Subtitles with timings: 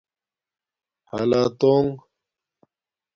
[1.11, 1.87] حلاتݸنگ